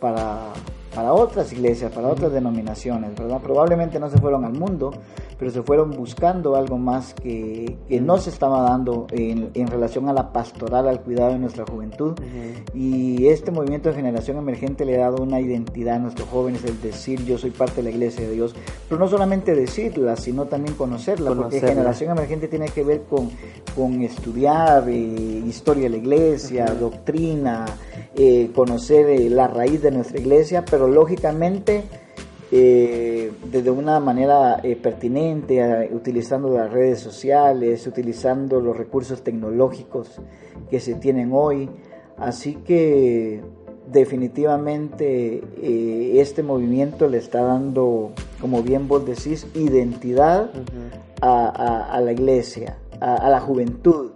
[0.01, 0.53] para,
[0.95, 3.41] para otras iglesias, para otras denominaciones, ¿verdad?
[3.41, 4.93] Probablemente no se fueron al mundo,
[5.39, 10.09] pero se fueron buscando algo más que, que no se estaba dando en, en, relación
[10.09, 12.15] a la pastoral, al cuidado de nuestra juventud.
[12.75, 16.81] Y este movimiento de generación emergente le ha dado una identidad a nuestros jóvenes, el
[16.81, 18.55] decir yo soy parte de la iglesia de Dios,
[18.89, 23.31] pero no solamente decirla, sino también conocerla, porque generación emergente tiene que ver con,
[23.77, 27.67] con estudiar eh, historia de la iglesia, doctrina,
[28.17, 31.85] eh, conocer eh, la raíz de nuestra iglesia, pero lógicamente
[32.51, 40.21] eh, desde una manera eh, pertinente, utilizando las redes sociales, utilizando los recursos tecnológicos
[40.71, 41.69] que se tienen hoy.
[42.17, 43.43] Así que
[43.93, 50.51] definitivamente eh, este movimiento le está dando, como bien vos decís, identidad
[51.21, 54.13] a, la iglesia, a, la juventud.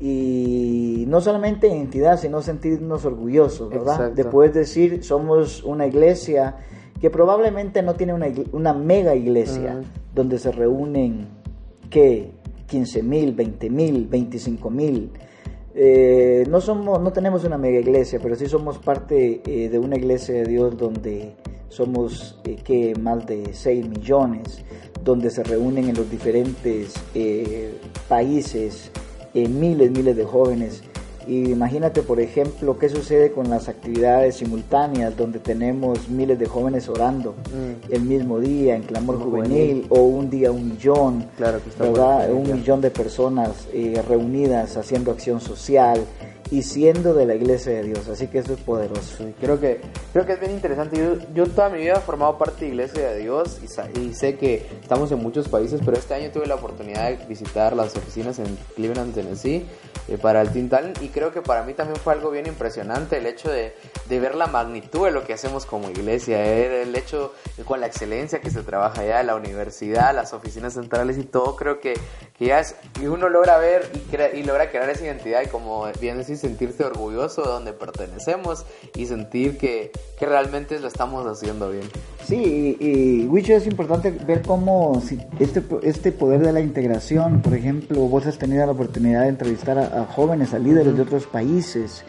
[0.00, 4.12] Y no solamente identidad, sino sentirnos orgullosos, ¿verdad?
[4.12, 6.56] De poder decir, somos una iglesia
[7.00, 9.80] que probablemente no tiene una, una mega iglesia
[10.14, 11.28] donde se reúnen,
[11.90, 12.30] ¿qué?
[12.66, 15.10] 15 mil, 20 mil, 25 mil.
[15.74, 19.96] Eh, no, somos, no tenemos una mega iglesia, pero sí somos parte eh, de una
[19.96, 21.34] iglesia de Dios donde
[21.68, 24.64] somos eh, que más de 6 millones,
[25.04, 26.94] donde se reúnen en los diferentes
[28.08, 28.90] países
[29.48, 30.82] miles, miles de jóvenes.
[31.26, 36.88] Y imagínate, por ejemplo, qué sucede con las actividades simultáneas donde tenemos miles de jóvenes
[36.88, 37.92] orando mm.
[37.92, 41.60] el mismo día en clamor juvenil, o un día un millón, claro
[42.32, 45.98] Un millón de personas eh, reunidas haciendo acción social
[46.50, 48.08] y siendo de la iglesia de Dios.
[48.08, 49.24] Así que eso es poderoso.
[49.40, 49.80] creo que
[50.12, 50.96] creo que es bien interesante.
[50.96, 54.36] Yo, yo toda mi vida he formado parte de iglesia de Dios y, y, sé
[54.36, 58.38] que estamos en muchos países, pero este año tuve la oportunidad de visitar las oficinas
[58.38, 59.66] en Cleveland, Tennessee
[60.08, 63.26] eh, para el Tintal y creo que para mí también fue algo bien impresionante el
[63.26, 63.74] hecho de,
[64.08, 67.86] de ver la magnitud de lo que hacemos como iglesia, eh, el hecho con la
[67.86, 71.94] excelencia que se trabaja allá, la universidad, las oficinas centrales y todo, creo que,
[72.38, 75.86] que ya es, y uno logra ver y, y logra crear esa identidad y como
[76.00, 81.70] bien decís, sentirse orgulloso de donde pertenecemos y sentir que, que realmente lo estamos haciendo
[81.70, 81.84] bien.
[82.24, 87.54] Sí, y, y es importante ver cómo si este, este poder de la integración, por
[87.54, 92.04] ejemplo, vos has tenido la oportunidad de entrevistar a, jóvenes, a líderes de otros países,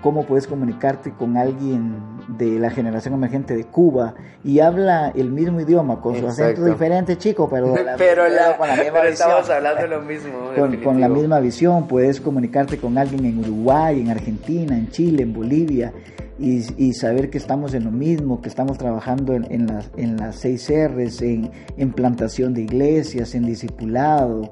[0.00, 1.94] cómo puedes comunicarte con alguien
[2.28, 7.18] de la generación emergente de Cuba y habla el mismo idioma con su acento diferente,
[7.18, 8.24] chico, pero, pero,
[8.58, 9.30] con la misma visión.
[9.30, 10.50] hablando lo mismo.
[10.56, 15.22] Con, con, la misma visión, puedes comunicarte con alguien en Uruguay, en Argentina, en Chile,
[15.22, 15.92] en Bolivia
[16.38, 20.16] y, y saber que estamos en lo mismo, que estamos trabajando en, en las, en
[20.16, 24.50] las seis R's, en, en plantación de iglesias, en discipulado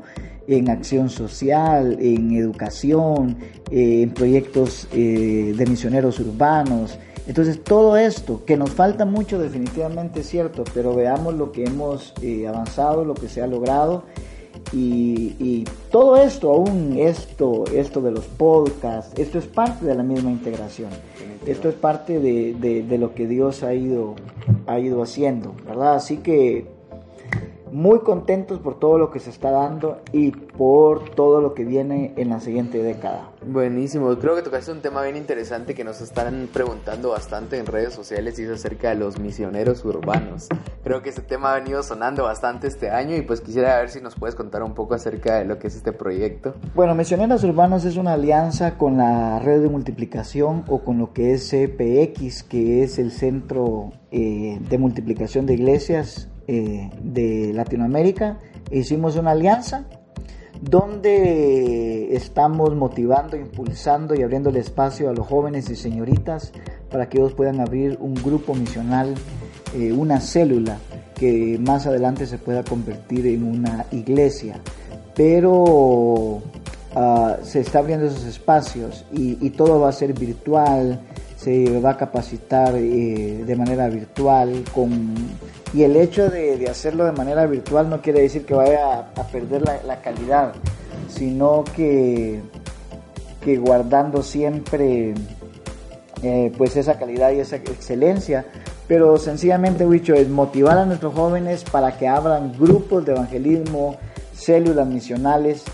[0.49, 3.37] en acción social, en educación,
[3.71, 6.99] eh, en proyectos eh, de misioneros urbanos.
[7.27, 12.15] Entonces todo esto, que nos falta mucho definitivamente es cierto, pero veamos lo que hemos
[12.23, 14.05] eh, avanzado, lo que se ha logrado
[14.73, 20.31] y, todo esto, aún esto, esto de los podcasts, esto es parte de la misma
[20.31, 20.91] integración.
[21.47, 24.17] Esto es parte de, de, de lo que Dios ha ido,
[24.67, 25.95] ha ido haciendo, ¿verdad?
[25.95, 26.78] Así que
[27.73, 32.13] muy contentos por todo lo que se está dando y por todo lo que viene
[32.17, 33.31] en la siguiente década.
[33.47, 37.95] Buenísimo, creo que tocaste un tema bien interesante que nos están preguntando bastante en redes
[37.95, 40.49] sociales y es acerca de los misioneros urbanos.
[40.85, 44.01] Creo que ese tema ha venido sonando bastante este año y pues quisiera ver si
[44.01, 46.55] nos puedes contar un poco acerca de lo que es este proyecto.
[46.75, 51.33] Bueno, Misioneros Urbanos es una alianza con la red de multiplicación o con lo que
[51.33, 58.39] es CPX, que es el Centro eh, de Multiplicación de Iglesias eh, de Latinoamérica,
[58.71, 59.85] hicimos una alianza
[60.61, 66.53] donde estamos motivando, impulsando y abriendo el espacio a los jóvenes y señoritas
[66.91, 69.15] para que ellos puedan abrir un grupo misional,
[69.75, 70.79] eh, una célula
[71.15, 74.61] que más adelante se pueda convertir en una iglesia.
[75.15, 76.41] Pero
[76.95, 81.01] ah, se está abriendo esos espacios y, y, todo va a ser virtual,
[81.49, 85.15] se va a capacitar eh, de manera virtual con
[85.73, 89.63] y el hecho de, hacerlo de manera virtual no quiere decir que vaya a, perder
[89.63, 90.53] la, calidad,
[91.09, 92.43] sino que,
[93.43, 95.15] que guardando siempre
[96.23, 98.45] eh, pues esa calidad y esa excelencia.
[98.87, 103.97] Pero sencillamente, dicho, es motivar a nuestros jóvenes para que abran grupos de evangelismo,
[104.35, 105.65] células misionales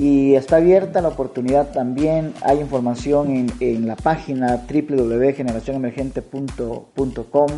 [0.00, 2.32] y está abierta la oportunidad también.
[2.40, 7.48] Hay información en, la página www.generacionemergente.com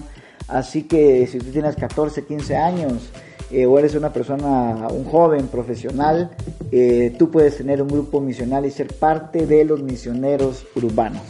[0.48, 3.10] Así que si tú tienes 14, 15 años
[3.52, 6.32] eh, o eres una persona, un joven profesional,
[6.72, 11.22] eh, tú puedes tener un grupo misional y ser parte de los misioneros urbanos.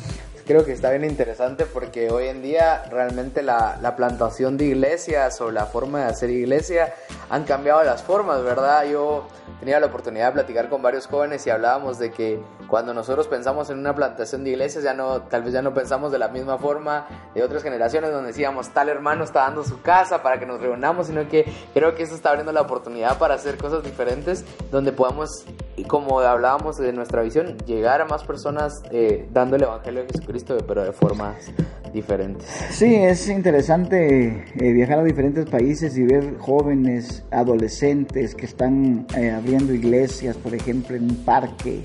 [0.47, 5.41] Creo que está bien interesante porque hoy en día realmente la, la, plantación de iglesias
[5.41, 6.95] o la forma de hacer iglesia
[7.31, 8.85] han cambiado las formas, ¿verdad?
[8.87, 9.27] Yo
[9.61, 13.71] tenía la oportunidad de platicar con varios jóvenes y hablábamos de que cuando nosotros pensamos
[13.71, 16.59] en una plantación de iglesias ya no, tal vez ya no pensamos de la misma
[16.59, 20.61] forma de otras generaciones donde decíamos tal hermano está dando su casa para que nos
[20.61, 24.93] reunamos, sino que creo que eso está abriendo la oportunidad para hacer cosas diferentes donde
[24.93, 25.45] podamos,
[25.87, 30.32] como hablábamos de nuestra visión, llegar a más personas eh, dando el Evangelio de Jesucristo,
[30.67, 31.53] pero de formas
[31.93, 32.47] diferentes.
[32.71, 39.31] Sí, es interesante eh, viajar a diferentes países y ver jóvenes, adolescentes que están eh,
[39.31, 41.83] abriendo iglesias, por ejemplo, en un parque.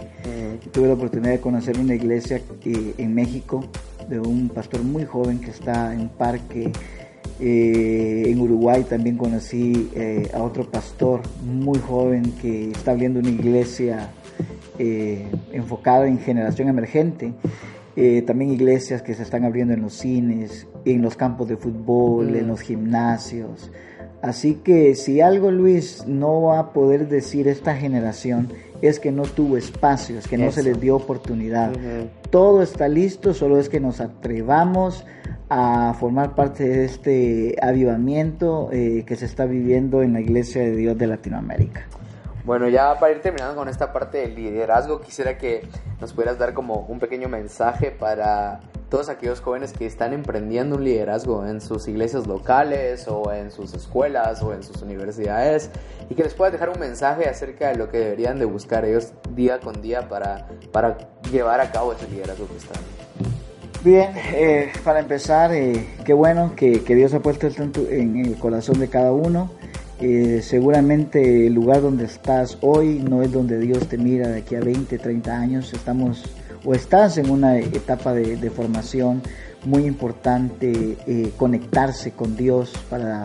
[0.72, 3.64] Tuve la oportunidad de conocer una iglesia en México
[4.10, 6.72] de un pastor muy joven que está en un parque.
[7.40, 9.90] en Uruguay también conocí
[10.34, 14.10] a otro pastor muy joven que está abriendo una iglesia
[15.52, 17.34] enfocada en generación emergente.
[18.00, 22.36] Eh, también iglesias que se están abriendo en los cines, en los campos de fútbol,
[22.36, 22.50] en mm.
[22.50, 23.72] los gimnasios.
[24.22, 28.50] Así que si algo Luis no va a poder decir esta generación
[28.84, 31.74] es que no tuvo espacios, que no se les dio oportunidad.
[32.30, 35.04] Todo está listo, solo es que nos atrevamos
[35.50, 40.76] a formar parte de este avivamiento eh, que se está viviendo en la Iglesia de
[40.76, 41.88] Dios de Latinoamérica.
[42.48, 45.68] Bueno, ya para ir terminando con esta parte del liderazgo, quisiera que
[46.00, 50.86] nos pudieras dar como un pequeño mensaje para todos aquellos jóvenes que están emprendiendo un
[50.86, 55.72] liderazgo en sus iglesias locales o en sus escuelas o en sus universidades
[56.10, 59.12] y que les puedas dejar un mensaje acerca de lo que deberían de buscar ellos
[59.32, 60.98] día con día para, para
[61.30, 62.82] llevar a cabo ese liderazgo que están.
[63.84, 68.38] Bien, eh, para empezar, eh, qué bueno que, que, Dios ha puesto esto en el
[68.38, 69.52] corazón de cada uno.
[70.00, 74.54] Eh, seguramente el lugar donde estás hoy no es donde Dios te mira de aquí
[74.56, 75.74] a 20, 30 años.
[75.74, 76.24] Estamos
[76.64, 79.22] o estás en una etapa de, formación
[79.66, 83.24] muy importante, eh, conectarse con Dios para,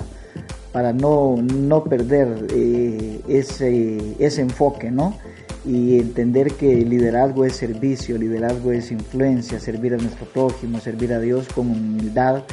[0.71, 5.19] para no, no perder eh, ese, ese enfoque, ¿no?
[5.65, 11.21] Y entender que liderazgo es servicio, liderazgo es influencia, servir a nuestro prójimo, servir a
[11.21, 12.45] Dios con humildad.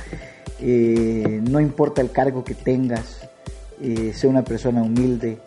[0.59, 3.28] no importa el cargo que tengas,
[3.81, 5.39] eh, sea una persona humilde,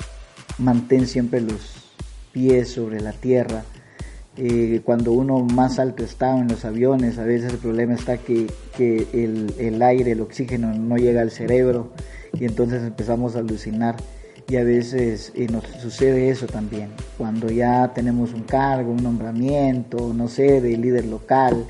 [0.59, 1.91] mantén siempre los
[2.33, 3.65] pies sobre la tierra.
[4.37, 8.47] Eh, cuando uno más alto está en los aviones, a veces el problema está que,
[8.79, 11.93] el, aire, el oxígeno no llega al cerebro
[12.33, 13.97] y entonces empezamos a alucinar.
[14.49, 16.91] Y a veces eh, nos sucede eso también.
[17.17, 21.65] Cuando ya tenemos un cargo, un nombramiento, no sé, de líder local.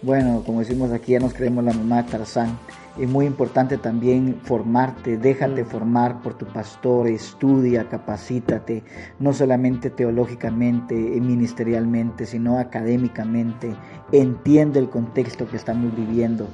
[0.00, 2.58] Bueno, como decimos aquí, ya nos creemos la mamá Tarzán
[2.98, 5.66] es muy importante también formarte, déjate mm.
[5.66, 8.84] formar por tu pastor, estudia, capacítate,
[9.18, 13.74] no solamente teológicamente, ministerialmente, sino académicamente,
[14.12, 16.46] entiende el contexto que estamos viviendo,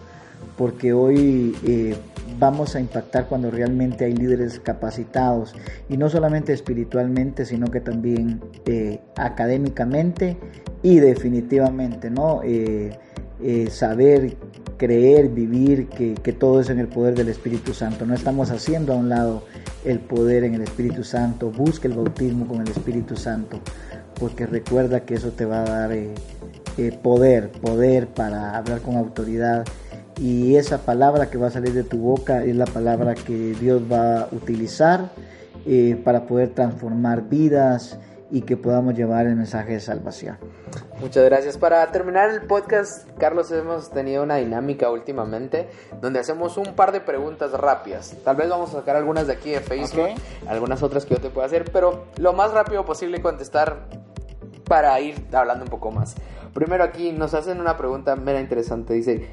[0.57, 1.95] porque hoy eh,
[2.39, 5.55] vamos a impactar cuando realmente hay líderes capacitados,
[5.91, 10.39] y no solamente espiritualmente, sino que también eh, académicamente
[10.83, 12.41] y definitivamente, ¿no?
[13.43, 14.37] Eh, saber
[14.81, 18.07] creer, vivir, que, todo es en el poder del Espíritu Santo.
[18.07, 19.45] No estamos haciendo a un lado
[19.85, 21.51] el poder en el Espíritu Santo.
[21.51, 23.61] Busca el bautismo con el Espíritu Santo,
[24.19, 26.15] porque recuerda que eso te va a dar eh,
[26.79, 29.67] eh, poder, poder para hablar con autoridad.
[30.19, 33.83] Y esa palabra que va a salir de tu boca es la palabra que Dios
[33.83, 35.11] va a utilizar
[35.67, 37.99] eh, para poder transformar vidas
[38.31, 40.39] y que podamos llevar el mensaje de salvación.
[41.01, 41.59] Muchas gracias.
[41.59, 45.69] Para terminar el podcast, Carlos, hemos tenido una dinámica últimamente
[46.01, 48.17] donde hacemos un par de preguntas rápidas.
[48.25, 50.11] Tal vez vamos a sacar algunas de aquí de Facebook,
[50.47, 53.87] algunas otras que yo te pueda hacer, pero lo más rápido posible contestar
[54.65, 56.15] para ir hablando un poco más.
[56.55, 58.95] Primero aquí nos hacen una pregunta mera interesante.
[58.95, 59.27] Dice,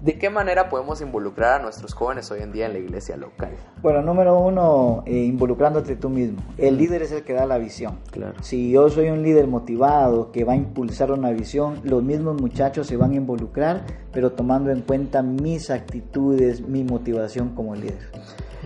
[0.00, 3.50] ¿de qué manera podemos involucrar a nuestros jóvenes hoy en día en la iglesia local?
[3.82, 6.42] Bueno, número uno, eh, involucrándote tú mismo.
[6.56, 7.98] El líder es el que da la visión.
[8.10, 8.34] Claro.
[8.42, 12.86] Si yo soy un líder motivado que va a impulsar una visión, los mismos muchachos
[12.86, 13.82] se van a involucrar,
[14.12, 18.10] pero tomando en cuenta mis actitudes, mi motivación como líder.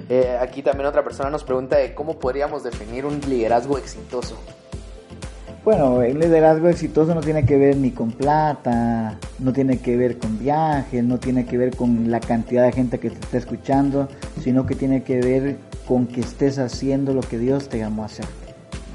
[0.09, 4.37] Eh, aquí también otra persona nos pregunta de cómo podríamos definir un liderazgo exitoso.
[5.67, 10.17] Bueno, el liderazgo exitoso no tiene que ver ni con plata, no tiene que ver
[10.17, 14.09] con viajes, no tiene que ver con la cantidad de gente que te está escuchando,
[14.41, 18.07] sino que tiene que ver con que estés haciendo lo que Dios te llamó a
[18.07, 18.27] hacer.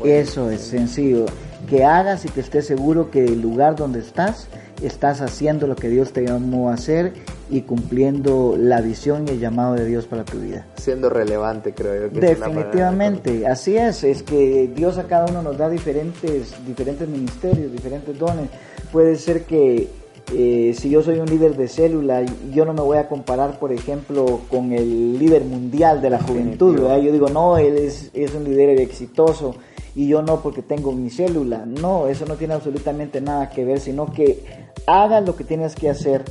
[0.02, 1.26] Eso es sencillo.
[1.70, 4.48] Que hagas y que estés seguro que el lugar donde estás,
[4.84, 7.14] estás haciendo lo que Dios te llamó a hacer
[7.50, 10.66] y cumpliendo la visión y el llamado de Dios para tu vida.
[10.78, 12.20] Siendo relevante, creo yo.
[12.20, 18.18] Definitivamente, así es, es que Dios a cada uno nos da diferentes, diferentes ministerios, diferentes
[18.18, 18.50] dones.
[18.92, 19.88] Puede ser que
[20.34, 22.24] Eh, si yo soy un líder de célula,
[22.54, 26.78] yo no me voy a comparar, por ejemplo, con el líder mundial de la juventud.
[26.78, 29.56] Yo digo, no, él es, es un líder exitoso
[29.96, 31.66] y yo no porque tengo mi célula.
[31.66, 35.90] No, eso no tiene absolutamente nada que ver, sino que hagas lo que tienes que
[35.90, 36.24] hacer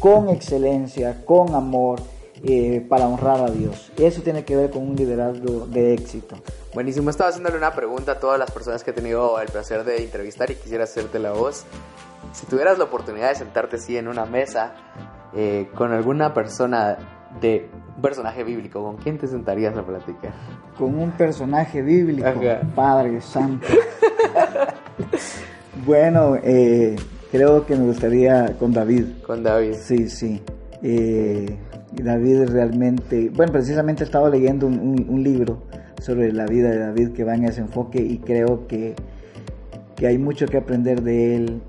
[0.00, 2.00] con excelencia, con amor,
[2.44, 3.92] eh, para honrar a Dios.
[3.96, 6.36] Eso tiene que ver con un liderazgo de éxito.
[6.74, 10.02] Buenísimo, estaba haciéndole una pregunta a todas las personas que he tenido el placer de
[10.02, 11.64] entrevistar y quisiera hacerte la voz.
[12.32, 14.74] Si tuvieras la oportunidad de sentarte así en una mesa
[15.34, 20.32] eh, con alguna persona de un personaje bíblico, ¿con quién te sentarías a platicar?
[20.78, 22.28] Con un personaje bíblico,
[22.74, 23.66] Padre Santo.
[25.86, 26.96] bueno, eh,
[27.30, 29.06] creo que me gustaría con David.
[29.26, 29.74] Con David.
[29.74, 30.42] Sí, sí.
[30.82, 31.56] Eh,
[31.92, 35.62] David realmente, bueno, precisamente he estado leyendo un, libro
[36.00, 38.94] sobre la vida de David que va en ese enfoque y creo que,
[39.94, 41.62] que hay mucho que aprender de él,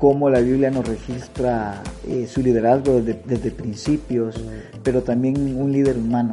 [0.00, 4.42] cómo la Biblia nos registra eh, su liderazgo desde, principios,
[4.82, 6.32] pero también un líder humano.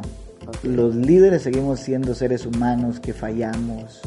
[0.62, 4.00] Los líderes seguimos siendo seres humanos que fallamos,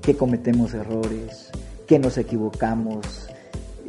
[0.00, 1.50] que cometemos errores,
[1.88, 3.28] que nos equivocamos,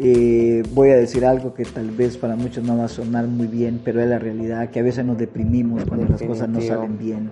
[0.02, 3.48] eh, voy a decir algo que tal vez para muchos no va a sonar muy
[3.48, 6.98] bien, pero es la realidad, que a veces nos deprimimos cuando las cosas no salen
[6.98, 7.32] bien.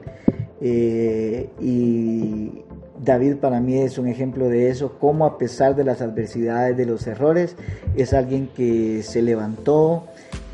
[0.61, 2.66] Eh, y
[2.99, 6.85] David para mí es un ejemplo de eso, cómo a pesar de las adversidades, de
[6.85, 7.55] los errores,
[7.95, 10.05] es alguien que se levantó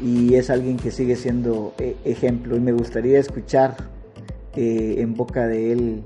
[0.01, 2.55] y es alguien que sigue siendo eh, ejemplo.
[2.55, 3.75] Y me gustaría escuchar
[4.55, 6.03] en boca de él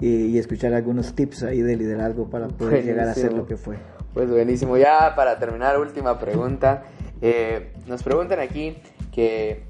[0.00, 3.76] y escuchar algunos tips ahí de liderazgo para poder llegar a ser lo que fue.
[4.12, 4.76] Pues buenísimo.
[4.76, 6.84] Ya para terminar, última pregunta.
[7.20, 8.76] Eh, nos preguntan aquí
[9.12, 9.64] que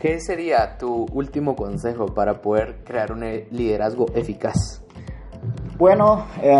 [0.00, 3.20] ¿qué sería tu último consejo para poder crear un
[3.50, 4.81] liderazgo eficaz?
[5.78, 6.54] Bueno, eh,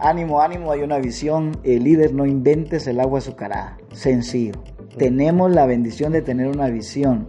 [0.00, 1.58] ánimo, ánimo, hay una visión.
[1.64, 3.78] El líder no inventes el agua azucarada.
[3.92, 4.52] Sencillo.
[4.96, 7.26] Tenemos la bendición de tener una visión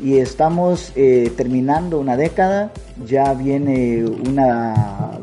[0.00, 2.72] y estamos eh, terminando una década.
[3.06, 5.18] Ya viene una...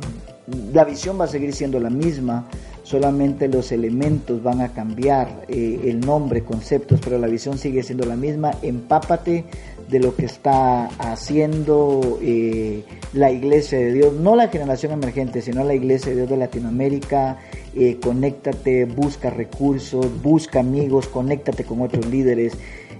[0.73, 2.47] La visión va a seguir siendo la misma
[2.87, 8.05] solamente los elementos van a cambiar, eh, el nombre, conceptos, pero la visión sigue siendo
[8.05, 8.51] la misma.
[8.61, 9.43] Empápate
[9.89, 12.83] de lo que está haciendo eh,
[13.13, 17.37] la iglesia de Dios, no la generación emergente, sino la iglesia de Dios de Latinoamérica.
[17.75, 22.53] Eh, conéctate, busca recursos, busca amigos, conéctate con otros líderes,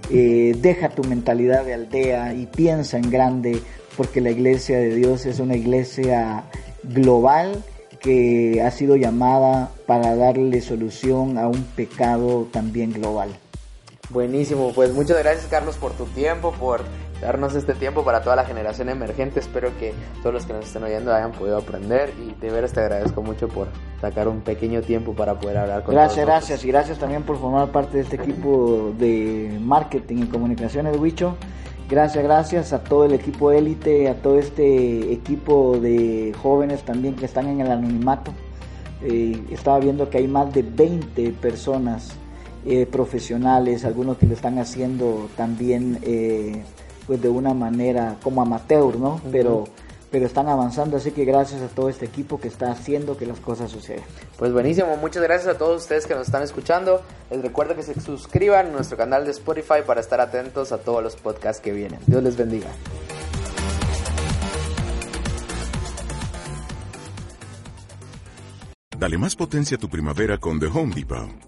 [0.08, 3.60] deja tu mentalidad de aldea y piensa en grande,
[3.96, 6.44] porque la iglesia de Dios es una iglesia
[6.84, 7.62] global
[8.00, 13.30] que ha sido llamada para darle solución a un pecado también global.
[14.10, 16.80] Buenísimo, pues muchas gracias Carlos por tu tiempo, por
[17.20, 19.38] darnos este tiempo para toda la generación emergente.
[19.38, 19.92] Espero que
[20.22, 23.48] todos los que nos estén oyendo hayan podido aprender y de veras te agradezco mucho
[23.48, 23.68] por
[24.00, 27.68] sacar un pequeño tiempo para poder hablar con Gracias, gracias y gracias también por formar
[27.68, 31.36] parte de este equipo de marketing y comunicaciones, Wicho.
[31.90, 37.24] Gracias, gracias a todo el equipo élite, a todo este equipo de jóvenes también que
[37.26, 38.32] están en el anonimato.
[39.02, 42.12] Eh, estaba viendo que hay más de 20 personas
[42.70, 46.62] eh, profesionales, algunos que lo están haciendo también eh,
[47.06, 49.22] pues de una manera como amateur, ¿no?
[49.32, 49.64] Pero
[50.10, 53.40] pero están avanzando, así que gracias a todo este equipo que está haciendo que las
[53.40, 54.04] cosas sucedan.
[54.36, 57.02] Pues buenísimo, muchas gracias a todos ustedes que nos están escuchando.
[57.30, 61.02] Les recuerdo que se suscriban a nuestro canal de Spotify para estar atentos a todos
[61.02, 62.00] los podcasts que vienen.
[62.06, 62.68] Dios les bendiga.
[68.98, 71.47] Dale más potencia a tu primavera con The Home Depot.